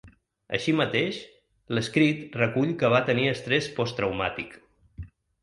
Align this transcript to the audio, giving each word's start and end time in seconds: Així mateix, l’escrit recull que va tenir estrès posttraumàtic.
Així 0.57 0.73
mateix, 0.77 1.19
l’escrit 1.79 2.39
recull 2.41 2.73
que 2.81 2.91
va 2.95 3.03
tenir 3.11 3.27
estrès 3.35 3.69
posttraumàtic. 3.79 4.59